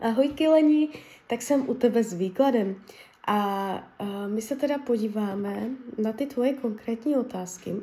Ahoj 0.00 0.28
Kilení, 0.28 0.90
tak 1.26 1.42
jsem 1.42 1.70
u 1.70 1.74
tebe 1.74 2.04
s 2.04 2.12
výkladem. 2.12 2.82
A 3.26 3.88
my 4.26 4.42
se 4.42 4.56
teda 4.56 4.78
podíváme 4.78 5.70
na 5.98 6.12
ty 6.12 6.26
tvoje 6.26 6.52
konkrétní 6.54 7.16
otázky. 7.16 7.74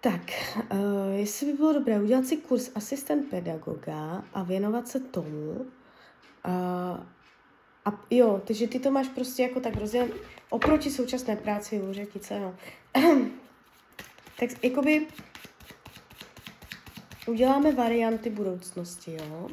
Tak, 0.00 0.20
jestli 1.14 1.46
by 1.46 1.52
bylo 1.52 1.72
dobré 1.72 2.00
udělat 2.00 2.26
si 2.26 2.36
kurz 2.36 2.70
asistent 2.74 3.30
pedagoga 3.30 4.24
a 4.34 4.42
věnovat 4.42 4.88
se 4.88 5.00
tomu. 5.00 5.50
Uh, 5.50 7.00
a 7.84 8.00
jo, 8.10 8.42
takže 8.46 8.68
ty 8.68 8.78
to 8.78 8.90
máš 8.90 9.08
prostě 9.08 9.42
jako 9.42 9.60
tak 9.60 9.76
rozdělen 9.76 10.12
oproti 10.50 10.90
současné 10.90 11.36
práci 11.36 11.80
u 11.80 11.92
řetice, 11.92 12.40
no. 12.40 12.54
tak 14.38 14.64
jakoby 14.64 15.06
uděláme 17.26 17.72
varianty 17.72 18.30
budoucnosti, 18.30 19.16
jo. 19.20 19.48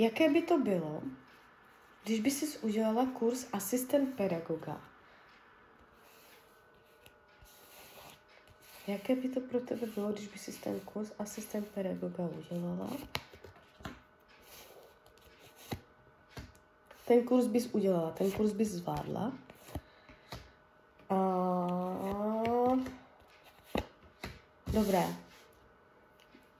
Jaké 0.00 0.30
by 0.30 0.42
to 0.42 0.58
bylo, 0.58 1.02
když 2.04 2.20
by 2.20 2.30
si 2.30 2.58
udělala 2.58 3.06
kurz 3.06 3.46
asistent 3.52 4.16
pedagoga? 4.16 4.80
Jaké 8.86 9.16
by 9.16 9.28
to 9.28 9.40
pro 9.40 9.60
tebe 9.60 9.86
bylo, 9.86 10.12
když 10.12 10.28
by 10.28 10.38
si 10.38 10.52
ten 10.52 10.80
kurz 10.80 11.12
asistent 11.18 11.68
pedagoga 11.68 12.24
udělala? 12.24 12.90
Ten 17.06 17.24
kurz 17.24 17.46
bys 17.46 17.66
udělala, 17.72 18.10
ten 18.10 18.32
kurz 18.32 18.52
bys 18.52 18.68
zvládla. 18.68 19.32
A... 21.10 21.16
Dobré. 24.72 25.06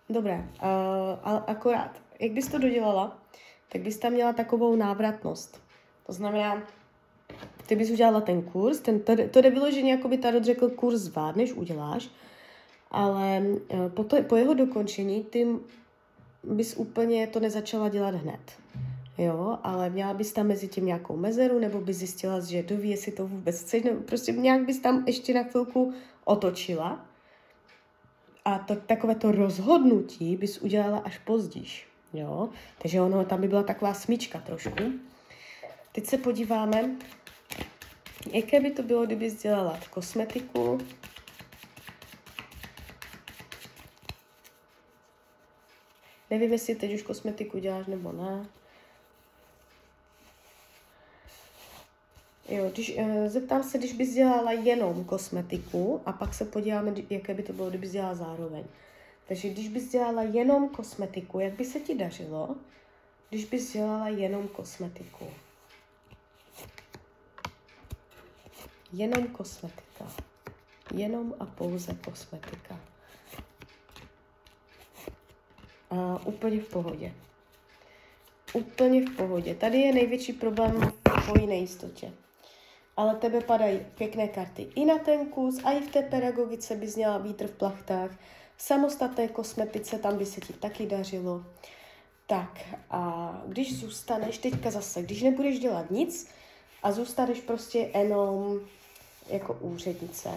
Dobré, 0.08 0.48
uh, 0.62 1.18
ale 1.22 1.44
akorát, 1.46 2.09
jak 2.20 2.32
bys 2.32 2.48
to 2.48 2.58
dodělala, 2.58 3.18
tak 3.68 3.82
bys 3.82 3.98
tam 3.98 4.12
měla 4.12 4.32
takovou 4.32 4.76
návratnost. 4.76 5.62
To 6.06 6.12
znamená, 6.12 6.62
ty 7.66 7.76
bys 7.76 7.90
udělala 7.90 8.20
ten 8.20 8.42
kurz, 8.42 8.80
ten, 8.80 9.00
to, 9.00 9.16
to 9.30 9.40
jde 9.40 9.50
vyloženě, 9.50 9.90
jako 9.90 10.08
by 10.08 10.18
tady 10.18 10.44
řekl, 10.44 10.68
kurz 10.68 11.00
zvládneš, 11.00 11.52
uděláš, 11.52 12.08
ale 12.90 13.42
uh, 13.42 13.88
po, 13.88 14.04
to, 14.04 14.22
po 14.22 14.36
jeho 14.36 14.54
dokončení 14.54 15.24
ty 15.24 15.46
bys 16.44 16.76
úplně 16.76 17.26
to 17.26 17.40
nezačala 17.40 17.88
dělat 17.88 18.14
hned. 18.14 18.40
Jo, 19.18 19.58
ale 19.62 19.90
měla 19.90 20.14
bys 20.14 20.32
tam 20.32 20.46
mezi 20.46 20.68
tím 20.68 20.86
nějakou 20.86 21.16
mezeru, 21.16 21.58
nebo 21.58 21.80
bys 21.80 21.96
zjistila, 21.96 22.40
že 22.40 22.62
doví, 22.62 22.90
jestli 22.90 23.12
to 23.12 23.26
vůbec 23.26 23.62
chceš, 23.62 23.82
nebo 23.82 24.00
prostě 24.00 24.32
nějak 24.32 24.66
bys 24.66 24.78
tam 24.78 25.04
ještě 25.06 25.34
na 25.34 25.42
chvilku 25.42 25.92
otočila 26.24 27.04
a 28.44 28.58
to, 28.58 28.76
takové 28.76 29.14
to 29.14 29.32
rozhodnutí 29.32 30.36
bys 30.36 30.58
udělala 30.58 30.98
až 30.98 31.18
později. 31.18 31.89
Jo? 32.12 32.48
Takže 32.78 33.00
ono, 33.00 33.24
tam 33.24 33.40
by 33.40 33.48
byla 33.48 33.62
taková 33.62 33.94
smíčka 33.94 34.40
trošku. 34.40 34.92
Teď 35.92 36.06
se 36.06 36.18
podíváme, 36.18 36.90
jaké 38.32 38.60
by 38.60 38.70
to 38.70 38.82
bylo, 38.82 39.06
kdyby 39.06 39.30
dělala 39.30 39.80
kosmetiku. 39.90 40.78
Nevím, 46.30 46.52
jestli 46.52 46.74
teď 46.74 46.94
už 46.94 47.02
kosmetiku 47.02 47.58
děláš 47.58 47.86
nebo 47.86 48.12
ne. 48.12 48.46
Jo, 52.48 52.70
když, 52.72 52.96
uh, 52.96 53.26
zeptám 53.26 53.62
se, 53.62 53.78
když 53.78 53.92
bys 53.92 54.14
dělala 54.14 54.52
jenom 54.52 55.04
kosmetiku 55.04 56.02
a 56.06 56.12
pak 56.12 56.34
se 56.34 56.44
podíváme, 56.44 56.94
jaké 57.10 57.34
by 57.34 57.42
to 57.42 57.52
bylo, 57.52 57.68
kdybys 57.68 57.90
dělala 57.90 58.14
zároveň. 58.14 58.64
Takže 59.30 59.48
když 59.48 59.68
bys 59.68 59.90
dělala 59.90 60.22
jenom 60.22 60.68
kosmetiku, 60.68 61.40
jak 61.40 61.52
by 61.52 61.64
se 61.64 61.80
ti 61.80 61.94
dařilo, 61.94 62.56
když 63.28 63.44
bys 63.44 63.72
dělala 63.72 64.08
jenom 64.08 64.48
kosmetiku? 64.48 65.26
Jenom 68.92 69.26
kosmetika. 69.26 70.06
Jenom 70.94 71.34
a 71.40 71.46
pouze 71.46 71.94
kosmetika. 71.94 72.80
A 75.90 76.26
úplně 76.26 76.60
v 76.60 76.68
pohodě. 76.68 77.12
Úplně 78.52 79.06
v 79.06 79.16
pohodě. 79.16 79.54
Tady 79.54 79.78
je 79.78 79.94
největší 79.94 80.32
problém 80.32 80.80
v 80.80 81.22
tvojí 81.24 81.46
nejistotě 81.46 82.12
ale 82.96 83.14
tebe 83.14 83.40
padají 83.40 83.80
pěkné 83.94 84.28
karty 84.28 84.62
i 84.74 84.84
na 84.84 84.98
ten 84.98 85.26
kus, 85.26 85.64
a 85.64 85.72
i 85.72 85.80
v 85.80 85.90
té 85.90 86.02
pedagogice 86.02 86.76
bys 86.76 86.96
měla 86.96 87.18
vítr 87.18 87.46
v 87.46 87.52
plachtách, 87.52 88.10
samostatné 88.60 89.28
kosmetice 89.28 89.98
tam 89.98 90.18
by 90.18 90.26
se 90.26 90.40
ti 90.40 90.52
taky 90.52 90.86
dařilo. 90.86 91.44
Tak 92.26 92.60
a 92.90 93.42
když 93.46 93.80
zůstaneš, 93.80 94.38
teďka 94.38 94.70
zase, 94.70 95.02
když 95.02 95.22
nebudeš 95.22 95.58
dělat 95.58 95.90
nic 95.90 96.28
a 96.82 96.92
zůstaneš 96.92 97.40
prostě 97.40 97.78
jenom 97.78 98.60
jako 99.28 99.54
úřednice, 99.54 100.30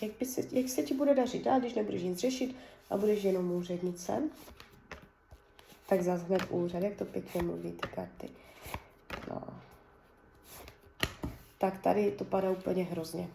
jak, 0.00 0.12
by 0.20 0.26
se, 0.26 0.42
jak 0.52 0.68
se 0.68 0.82
ti 0.82 0.94
bude 0.94 1.14
dařit 1.14 1.44
dál, 1.44 1.60
když 1.60 1.74
nebudeš 1.74 2.02
nic 2.02 2.18
řešit 2.18 2.56
a 2.90 2.96
budeš 2.96 3.24
jenom 3.24 3.52
úřednice? 3.52 4.22
Tak 5.86 6.02
zase 6.02 6.24
hned 6.24 6.42
úřad, 6.50 6.82
jak 6.82 6.96
to 6.96 7.04
pěkně 7.04 7.42
mluví 7.42 7.72
ty 7.72 7.88
karty. 7.88 8.28
No 9.28 9.42
tak 11.58 11.78
tady 11.78 12.10
to 12.10 12.24
padá 12.24 12.50
úplně 12.50 12.84
hrozně. 12.84 13.28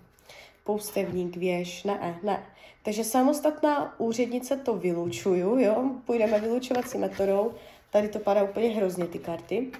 Poustevník, 0.64 1.38
věž, 1.38 1.84
ne, 1.84 2.20
ne. 2.24 2.46
Takže 2.84 3.04
samostatná 3.04 4.00
úřednice 4.00 4.58
to 4.58 4.74
vylučuju, 4.74 5.60
jo, 5.60 5.92
půjdeme 6.06 6.40
vylučovací 6.40 6.98
metodou. 6.98 7.54
Tady 7.90 8.10
to 8.10 8.20
padá 8.20 8.44
úplně 8.44 8.70
hrozně, 8.70 9.08
ty 9.08 9.20
karty. 9.20 9.72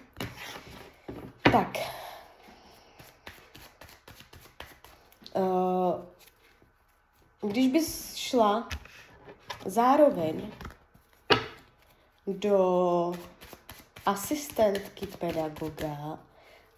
Tak. 1.52 1.78
Uh, 5.36 6.02
když 7.52 7.68
bys 7.68 8.16
šla 8.16 8.70
zároveň 9.66 10.52
do 12.28 13.14
asistentky 14.06 15.08
pedagoga, 15.08 16.20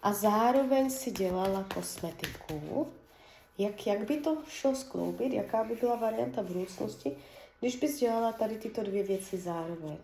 a 0.04 0.12
zároveň 0.12 0.90
si 0.90 1.10
dělala 1.10 1.64
kosmetiku, 1.74 2.92
jak, 3.58 3.86
jak 3.86 4.04
by 4.04 4.16
to 4.16 4.38
šlo 4.48 4.74
skloubit, 4.74 5.32
jaká 5.32 5.64
by 5.64 5.74
byla 5.74 5.96
varianta 5.96 6.42
v 6.42 6.46
budoucnosti, 6.46 7.16
když 7.60 7.76
bys 7.76 7.98
dělala 7.98 8.32
tady 8.32 8.58
tyto 8.58 8.82
dvě 8.82 9.02
věci 9.02 9.38
zároveň. 9.38 9.96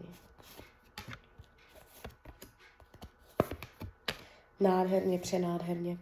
Nádherně, 4.60 5.18
přenádherně. 5.18 5.98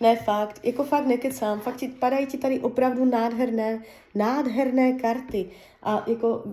Ne, 0.00 0.16
fakt, 0.16 0.64
jako 0.64 0.84
fakt 0.84 1.06
nekecám, 1.06 1.60
fakt 1.60 1.76
ti, 1.76 1.88
padají 1.88 2.26
ti 2.26 2.38
tady 2.38 2.60
opravdu 2.60 3.04
nádherné, 3.04 3.82
nádherné 4.14 4.92
karty. 4.92 5.50
A 5.82 6.04
jako 6.06 6.44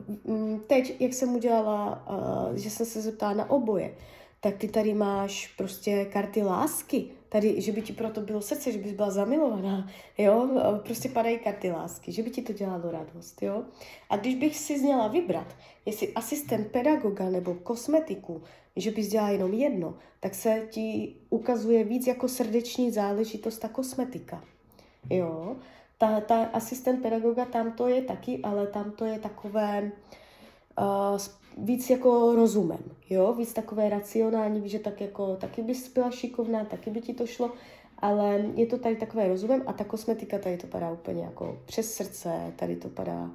teď, 0.68 1.02
jak 1.02 1.14
jsem 1.14 1.36
udělala, 1.36 2.04
uh, 2.10 2.56
že 2.56 2.70
jsem 2.70 2.86
se 2.86 3.02
zeptala 3.02 3.34
na 3.34 3.50
oboje, 3.50 3.96
tak 4.44 4.58
ty 4.58 4.68
tady 4.68 4.94
máš 4.94 5.48
prostě 5.58 6.06
karty 6.06 6.44
lásky, 6.44 7.06
tady, 7.30 7.62
že 7.62 7.72
by 7.72 7.82
ti 7.82 7.94
proto 7.94 8.22
bylo 8.22 8.42
srdce, 8.42 8.72
že 8.72 8.78
bys 8.78 8.92
byla 8.92 9.10
zamilovaná, 9.12 9.90
jo, 10.18 10.50
prostě 10.86 11.10
padají 11.10 11.40
karty 11.40 11.72
lásky, 11.72 12.12
že 12.12 12.24
by 12.24 12.30
ti 12.30 12.42
to 12.42 12.54
dělalo 12.54 12.92
radost, 12.92 13.42
jo. 13.42 13.64
A 14.10 14.18
když 14.18 14.36
bych 14.36 14.58
si 14.58 14.80
zněla 14.80 15.08
vybrat, 15.08 15.56
jestli 15.86 16.14
asistent 16.14 16.68
pedagoga 16.72 17.30
nebo 17.30 17.54
kosmetiku, 17.54 18.42
že 18.76 18.92
bys 18.92 19.08
dělala 19.08 19.30
jenom 19.30 19.54
jedno, 19.54 19.98
tak 20.20 20.36
se 20.36 20.68
ti 20.70 21.16
ukazuje 21.30 21.84
víc 21.84 22.08
jako 22.08 22.28
srdeční 22.28 22.92
záležitost 22.92 23.58
ta 23.58 23.68
kosmetika, 23.68 24.44
jo. 25.10 25.56
Ta, 25.98 26.22
ta 26.22 26.44
asistent 26.44 27.02
pedagoga, 27.02 27.46
tam 27.46 27.72
to 27.72 27.88
je 27.88 28.02
taky, 28.02 28.40
ale 28.44 28.68
tam 28.68 28.92
to 28.92 29.06
je 29.06 29.20
takové, 29.20 29.92
uh, 30.80 31.18
víc 31.58 31.90
jako 31.90 32.36
rozumem, 32.36 32.84
jo, 33.10 33.34
víc 33.34 33.54
takové 33.54 33.90
racionální, 33.90 34.70
že 34.70 34.80
tak 34.80 35.02
jako, 35.02 35.36
taky 35.36 35.62
bys 35.62 35.94
byla 35.94 36.12
šikovná, 36.12 36.66
taky 36.66 36.90
by 36.90 37.02
ti 37.02 37.14
to 37.14 37.28
šlo, 37.28 37.52
ale 37.98 38.46
je 38.56 38.66
to 38.66 38.78
tady 38.78 38.96
takové 38.96 39.28
rozumem 39.28 39.64
a 39.66 39.74
ta 39.74 39.84
kosmetika 39.84 40.40
tady 40.40 40.58
to 40.58 40.68
padá 40.68 40.92
úplně 40.92 41.24
jako 41.24 41.60
přes 41.66 41.94
srdce, 41.94 42.54
tady 42.56 42.76
to 42.76 42.90
padá 42.90 43.32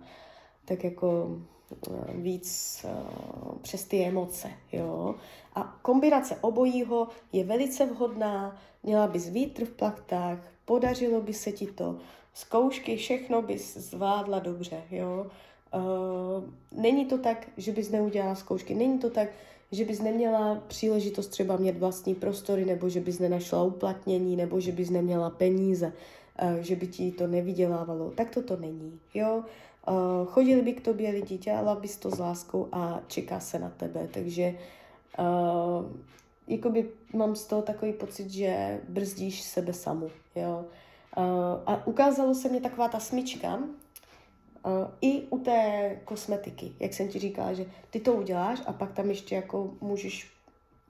tak 0.65 0.85
jako 0.85 1.39
eh, 1.73 2.13
víc 2.15 2.81
uh, 2.85 3.59
přes 3.63 3.85
ty 3.85 4.05
emoce, 4.05 4.51
jo. 4.73 5.15
A 5.55 5.79
kombinace 5.83 6.37
obojího 6.41 7.09
je 7.33 7.45
velice 7.45 7.87
vhodná, 7.87 8.57
měla 8.83 9.07
bys 9.07 9.29
vítr 9.29 9.65
v 9.65 9.71
plachtách, 9.71 10.39
podařilo 10.65 11.21
by 11.21 11.33
se 11.33 11.53
ti 11.53 11.67
to, 11.67 11.97
zkoušky, 12.35 12.97
všechno 12.97 13.43
bys 13.43 13.77
zvládla 13.77 14.39
dobře, 14.39 14.83
jo. 14.91 15.27
Uh, 15.75 16.45
není 16.83 17.05
to 17.05 17.19
tak, 17.19 17.47
že 17.57 17.73
bys 17.73 17.91
neudělala 17.91 18.35
zkoušky, 18.35 18.75
není 18.75 18.99
to 18.99 19.11
tak, 19.11 19.29
že 19.73 19.85
bys 19.85 20.01
neměla 20.01 20.63
příležitost 20.69 21.27
třeba 21.27 21.57
mít 21.57 21.79
vlastní 21.79 22.15
prostory, 22.15 22.65
nebo 22.65 22.89
že 22.89 23.01
bys 23.01 23.19
nenašla 23.19 23.63
uplatnění, 23.63 24.37
nebo 24.37 24.61
že 24.61 24.73
bys 24.73 24.91
neměla 24.91 25.31
peníze, 25.31 25.93
uh, 26.43 26.57
že 26.61 26.77
by 26.77 26.87
ti 26.87 27.13
to 27.13 27.27
nevydělávalo. 27.27 28.11
Tak 28.11 28.31
to 28.31 28.43
to 28.43 28.57
není, 28.57 29.01
jo. 29.15 29.45
Uh, 29.89 30.27
chodili 30.27 30.63
by 30.63 30.73
k 30.73 30.85
tobě 30.85 31.11
lidi, 31.11 31.39
dělala 31.39 31.75
bys 31.75 31.97
to 31.97 32.11
s 32.11 32.19
láskou 32.19 32.69
a 32.73 33.01
čeká 33.07 33.41
se 33.41 33.59
na 33.59 33.71
tebe, 33.71 34.09
takže 34.13 34.55
uh, 35.19 35.87
jakoby 36.47 36.89
mám 37.15 37.37
z 37.37 37.45
toho 37.45 37.63
takový 37.63 37.93
pocit, 37.93 38.31
že 38.31 38.81
brzdíš 38.89 39.43
sebe 39.43 39.73
samu, 39.73 40.11
jo. 40.37 40.65
Uh, 41.17 41.25
a 41.67 41.87
ukázalo 41.87 42.35
se 42.35 42.49
mě 42.49 42.61
taková 42.61 42.89
ta 42.89 43.01
smyčka, 43.01 43.59
i 45.01 45.23
u 45.31 45.39
té 45.39 45.91
kosmetiky, 46.05 46.73
jak 46.81 46.95
jsem 46.95 47.09
ti 47.09 47.19
říkala, 47.19 47.53
že 47.53 47.67
ty 47.91 48.01
to 48.01 48.13
uděláš 48.13 48.61
a 48.67 48.73
pak 48.73 48.93
tam 48.93 49.09
ještě 49.09 49.35
jako 49.35 49.71
můžeš, 49.81 50.31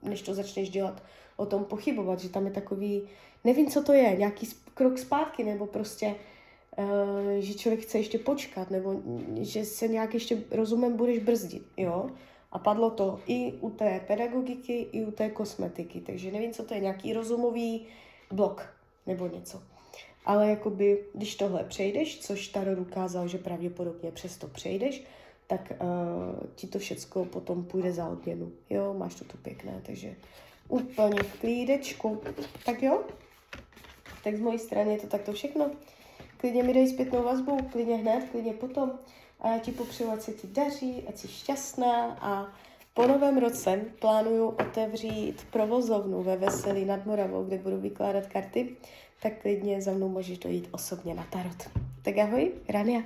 než 0.03 0.23
to 0.23 0.35
začneš 0.35 0.71
dělat, 0.71 1.03
o 1.37 1.47
tom 1.47 1.65
pochybovat, 1.65 2.21
že 2.21 2.29
tam 2.29 2.47
je 2.47 2.53
takový, 2.53 3.09
nevím, 3.45 3.71
co 3.71 3.83
to 3.83 3.93
je, 3.93 4.17
nějaký 4.17 4.49
krok 4.75 4.99
zpátky, 4.99 5.45
nebo 5.45 5.67
prostě, 5.67 6.15
uh, 6.79 6.85
že 7.39 7.55
člověk 7.55 7.81
chce 7.81 7.99
ještě 7.99 8.19
počkat, 8.19 8.71
nebo 8.71 9.03
že 9.41 9.65
se 9.65 9.89
nějak 9.89 10.15
ještě 10.15 10.43
rozumem 10.51 10.97
budeš 10.97 11.19
brzdit, 11.19 11.67
jo. 11.77 12.11
A 12.53 12.59
padlo 12.59 12.91
to 12.91 13.21
i 13.27 13.53
u 13.61 13.71
té 13.71 14.01
pedagogiky, 14.07 14.87
i 14.93 15.05
u 15.05 15.11
té 15.11 15.31
kosmetiky, 15.31 16.01
takže 16.01 16.33
nevím, 16.33 16.53
co 16.53 16.65
to 16.65 16.75
je, 16.75 16.81
nějaký 16.81 17.13
rozumový 17.13 17.87
blok 18.33 18.67
nebo 19.07 19.27
něco. 19.27 19.63
Ale 20.29 20.49
jakoby, 20.49 21.05
když 21.15 21.35
tohle 21.35 21.65
přejdeš, 21.65 22.19
což 22.21 22.49
Tarot 22.49 22.79
ukázal, 22.79 23.29
že 23.29 23.39
pravděpodobně 23.39 24.11
přesto 24.11 24.47
přejdeš, 24.47 25.05
tak 25.47 25.73
uh, 25.73 26.49
ti 26.55 26.67
to 26.67 26.79
všecko 26.79 27.25
potom 27.25 27.65
půjde 27.65 27.93
za 27.93 28.09
odměnu. 28.09 28.53
Jo, 28.71 28.95
máš 28.95 29.15
to 29.15 29.25
tu 29.25 29.37
pěkné, 29.37 29.83
takže 29.87 30.17
úplně 30.69 31.23
v 31.23 31.41
klídečku. 31.41 32.21
Tak 32.67 32.83
jo, 32.83 33.05
tak 34.25 34.37
z 34.37 34.41
mojí 34.41 34.59
strany 34.59 34.93
je 34.93 34.99
to 34.99 35.07
takto 35.07 35.33
všechno. 35.33 35.71
Klidně 36.37 36.63
mi 36.63 36.75
dej 36.75 36.89
zpětnou 36.89 37.23
vazbu, 37.23 37.57
klidně 37.73 37.97
hned, 37.97 38.29
klidně 38.31 38.53
potom. 38.53 38.93
A 39.41 39.49
já 39.49 39.59
ti 39.59 39.73
popřeju, 39.73 40.11
ať 40.11 40.21
se 40.21 40.33
ti 40.33 40.47
daří, 40.47 41.05
ať 41.09 41.19
jsi 41.19 41.29
šťastná 41.29 42.19
a 42.21 42.53
po 42.95 43.07
novém 43.07 43.39
roce 43.39 43.81
plánuju 43.99 44.49
otevřít 44.49 45.47
provozovnu 45.51 46.23
ve 46.23 46.37
Veselí 46.37 46.85
nad 46.85 47.07
Moravou, 47.07 47.45
kde 47.45 47.59
budu 47.59 47.77
vykládat 47.77 48.27
karty, 48.27 48.77
tak 49.23 49.43
klidně 49.43 49.83
za 49.83 49.93
mnou 49.93 50.09
můžeš 50.09 50.39
dojít 50.39 50.69
osobně 50.71 51.15
na 51.15 51.25
tarot. 51.25 51.71
Tak 52.03 52.19
ahoj, 52.19 52.53
Rania. 52.69 53.03